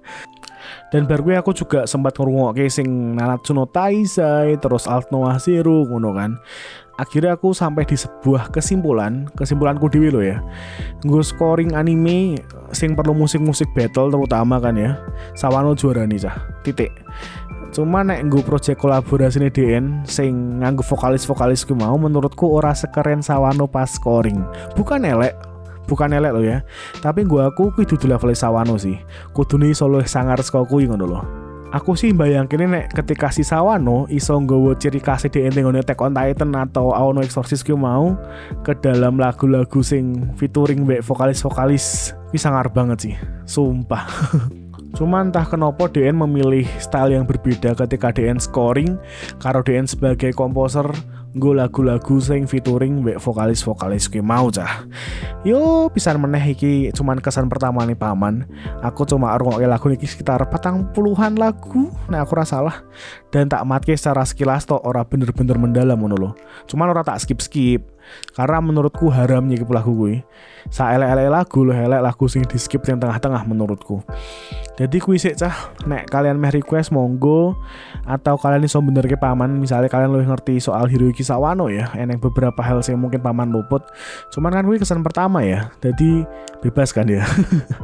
Dan 0.89 1.05
baru 1.05 1.37
aku 1.37 1.53
juga 1.53 1.85
sempat 1.85 2.17
ngrungokke 2.17 2.65
sing 2.65 3.13
Nanatsu 3.13 3.53
no 3.53 3.69
Taizai 3.69 4.57
terus 4.57 4.89
Alt 4.89 5.13
Noah 5.13 5.37
Zero 5.37 5.85
ngono 5.85 6.17
kan. 6.17 6.41
Akhirnya 6.97 7.37
aku 7.37 7.53
sampai 7.53 7.85
di 7.85 7.93
sebuah 7.93 8.49
kesimpulan 8.49 9.29
kesimpulanku 9.37 9.85
dewi 9.93 10.09
lo 10.09 10.25
ya. 10.25 10.41
Gue 11.05 11.21
scoring 11.21 11.77
anime 11.77 12.41
sing 12.73 12.97
perlu 12.97 13.13
musik-musik 13.13 13.69
battle 13.77 14.09
terutama 14.09 14.57
kan 14.57 14.73
ya. 14.73 14.97
Sawano 15.37 15.77
juara 15.77 16.09
nih 16.09 16.17
cah. 16.17 16.49
Titik 16.65 16.89
cuma 17.71 18.03
nek 18.03 18.27
gue 18.27 18.43
project 18.43 18.83
nih 19.39 19.51
DN 19.51 20.03
sing 20.03 20.59
nganggu 20.59 20.83
vokalis-vokalis 20.83 21.63
gue 21.63 21.75
mau 21.75 21.95
menurutku 21.95 22.47
ora 22.51 22.75
sekeren 22.75 23.23
Sawano 23.23 23.67
pas 23.67 23.87
scoring. 23.87 24.43
Bukan 24.75 25.07
elek 25.07 25.33
bukan 25.87 26.11
elek 26.15 26.31
lo 26.31 26.41
ya. 26.43 26.63
Tapi 26.99 27.23
gue 27.23 27.41
aku 27.41 27.71
kudu 27.75 27.95
level 28.07 28.31
Sawano 28.35 28.75
sih. 28.75 28.99
Kudu 29.31 29.55
nih 29.59 29.75
solo 29.75 30.03
sangar 30.03 30.39
saka 30.43 30.67
kuwi 30.67 30.87
ngono 30.87 31.05
loh 31.07 31.25
aku 31.71 31.95
sih 31.95 32.11
bayangin 32.11 32.67
nek 32.67 32.91
ketika 32.91 33.31
si 33.31 33.47
Sawano 33.47 34.05
iso 34.11 34.35
nggawa 34.35 34.75
ciri 34.75 34.99
khas 34.99 35.25
di 35.31 35.39
ending 35.47 35.71
Attack 35.71 36.03
on 36.03 36.13
Titan 36.13 36.51
atau 36.53 36.91
Aono 36.91 37.23
Exorcist 37.23 37.63
ku 37.63 37.79
mau 37.79 38.19
ke 38.61 38.75
dalam 38.77 39.15
lagu-lagu 39.15 39.79
sing 39.79 40.35
featuring 40.35 40.83
back 40.83 41.01
vokalis-vokalis 41.01 42.13
bisa 42.29 42.51
sangar 42.51 42.67
banget 42.71 42.97
sih. 42.99 43.15
Sumpah 43.47 44.03
Cuma 44.91 45.23
entah 45.23 45.47
kenapa 45.47 45.87
DN 45.87 46.19
memilih 46.19 46.67
style 46.77 47.15
yang 47.15 47.23
berbeda 47.23 47.73
ketika 47.73 48.11
DN 48.11 48.37
scoring 48.37 48.99
karo 49.39 49.63
DN 49.63 49.87
sebagai 49.87 50.35
komposer 50.35 50.87
gue 51.31 51.55
lagu-lagu 51.55 52.19
sing 52.19 52.43
featuring 52.43 52.99
mbek 52.99 53.15
vokalis-vokalis 53.23 54.11
gue 54.11 54.19
mau 54.19 54.51
cah. 54.51 54.83
Yo 55.47 55.87
pisan 55.87 56.19
meneh 56.19 56.43
iki 56.51 56.91
cuman 56.91 57.23
kesan 57.23 57.47
pertama 57.47 57.87
nih 57.87 57.95
paman. 57.95 58.43
Aku 58.83 59.07
cuma 59.07 59.31
ngrungokke 59.31 59.63
lagu 59.63 59.87
niki 59.87 60.03
sekitar 60.03 60.43
patang 60.51 60.91
puluhan 60.91 61.39
lagu, 61.39 61.87
nah 62.11 62.27
aku 62.27 62.35
rasa 62.35 62.59
salah. 62.59 62.83
Dan 63.31 63.47
tak 63.47 63.63
matke 63.63 63.95
secara 63.95 64.27
sekilas 64.27 64.67
tok 64.67 64.83
ora 64.83 65.07
bener-bener 65.07 65.55
mendalam 65.55 66.03
loh. 66.03 66.35
Cuman 66.67 66.91
ora 66.91 66.99
tak 66.99 67.23
skip-skip. 67.23 67.87
Karena 68.33 68.63
menurutku 68.63 69.11
haram 69.11 69.45
nyikip 69.45 69.69
lagu 69.69 69.93
gue. 69.95 70.23
Sa 70.69 70.93
elek-elek 70.93 71.29
lagu 71.29 71.59
loh 71.65 71.75
elek 71.75 72.01
lagu 72.01 72.25
sing 72.29 72.45
di 72.45 72.57
skip 72.61 72.85
yang 72.85 73.01
tengah-tengah 73.01 73.43
menurutku. 73.43 74.05
Jadi 74.81 74.97
kuwi 74.97 75.19
sik 75.21 75.37
cah 75.37 75.53
nek 75.85 76.09
kalian 76.09 76.39
meh 76.39 76.49
request 76.49 76.89
monggo 76.95 77.53
atau 78.07 78.33
kalian 78.39 78.65
iso 78.65 78.81
bener 78.81 79.05
ke 79.05 79.13
paman 79.19 79.61
misalnya 79.61 79.91
kalian 79.91 80.15
lebih 80.15 80.33
ngerti 80.33 80.57
soal 80.57 80.89
Hiroyuki 80.89 81.21
Sawano 81.21 81.69
ya 81.69 81.91
eneng 81.93 82.17
beberapa 82.17 82.63
hal 82.65 82.81
yang 82.81 82.97
mungkin 82.97 83.21
paman 83.21 83.53
luput 83.53 83.85
cuman 84.33 84.49
kan 84.49 84.63
gue 84.65 84.81
kesan 84.81 85.05
pertama 85.05 85.45
ya 85.45 85.69
jadi 85.85 86.25
bebas 86.65 86.95
kan 86.95 87.05
ya 87.05 87.21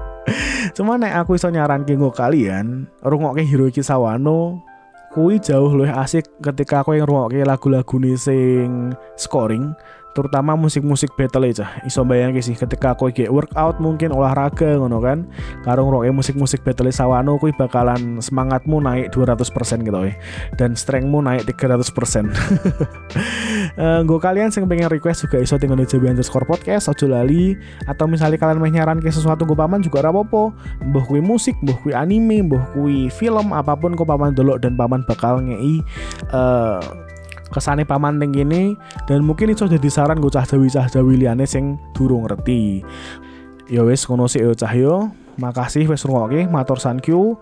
cuman 0.79 1.05
nek 1.05 1.21
aku 1.21 1.37
iso 1.37 1.53
nyaran 1.53 1.85
gue 1.85 1.95
kalian 1.95 2.89
rungokke 3.05 3.45
Hiroyuki 3.45 3.85
Sawano 3.85 4.65
kui 5.13 5.37
jauh 5.37 5.73
lebih 5.77 5.93
asik 5.97 6.25
ketika 6.41 6.81
aku 6.81 6.97
yang 6.97 7.05
rungokke 7.05 7.45
lagu-lagu 7.45 7.97
sing 8.17 8.93
scoring 9.19 9.75
terutama 10.17 10.57
musik-musik 10.57 11.13
battle 11.13 11.45
aja. 11.45 11.69
Iso 11.85 12.01
bayangin 12.01 12.41
sih 12.41 12.57
ketika 12.57 12.97
aku 12.97 13.13
kayak 13.13 13.29
workout 13.29 13.77
mungkin 13.77 14.09
olahraga 14.09 14.81
ngono 14.81 14.97
kan 14.97 15.29
karung 15.61 15.93
roke 15.93 16.09
musik-musik 16.09 16.65
battle 16.65 16.89
sawano 16.89 17.37
kui 17.37 17.53
bakalan 17.53 18.17
semangatmu 18.17 18.81
naik 18.81 19.13
200% 19.13 19.45
gitu 19.85 19.99
ya 20.09 20.13
dan 20.57 20.73
strengthmu 20.73 21.21
naik 21.21 21.45
300% 21.45 21.83
uh, 23.77 24.01
gue 24.01 24.19
kalian 24.19 24.49
sing 24.49 24.65
pengen 24.65 24.89
request 24.89 25.29
juga 25.29 25.43
iso 25.43 25.59
tinggal 25.61 25.77
di 25.77 25.85
JB 25.85 26.17
underscore 26.17 26.47
podcast 26.47 26.89
ojo 26.89 27.05
lali 27.05 27.53
atau 27.85 28.09
misalnya 28.09 28.39
kalian 28.39 28.57
mau 28.57 28.65
nyaran 28.65 28.97
ke 29.03 29.11
sesuatu 29.11 29.43
gue 29.45 29.57
paman 29.57 29.83
juga 29.83 30.01
rapopo 30.01 30.55
mbah 30.81 31.03
kui 31.05 31.21
musik 31.21 31.53
mbah 31.61 31.77
kui 31.83 31.93
anime 31.93 32.41
mbah 32.47 32.63
kui 32.73 33.11
film 33.13 33.53
apa 33.53 33.77
pun 33.77 33.93
gue 33.93 34.07
paman 34.07 34.33
dulu 34.33 34.57
dan 34.57 34.73
paman 34.73 35.03
bakal 35.05 35.43
ngei 35.43 35.83
uh, 36.33 36.81
kesane 37.49 37.87
paman 37.87 38.19
ning 38.19 38.31
kene 38.35 38.75
dan 39.07 39.23
mungkin 39.23 39.51
itu 39.51 39.67
jadi 39.67 39.89
saran 39.89 40.19
gue 40.19 40.31
cah 40.31 40.43
jawi 40.43 40.67
cah 40.67 40.87
jawi 40.87 41.19
liane 41.19 41.47
sing 41.47 41.79
durung 41.95 42.27
ngerti. 42.27 42.83
Ya 43.67 43.83
kono 43.83 44.31
sih 44.31 44.43
cah 44.55 44.73
yo 44.75 45.11
makasih 45.37 45.85
wes 45.85 46.03
rungokke 46.03 46.49
matur 46.49 46.81
thank 46.81 47.05
you 47.05 47.37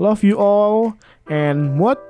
love 0.00 0.24
you 0.24 0.40
all 0.40 0.96
and 1.28 1.76
muat 1.76 2.00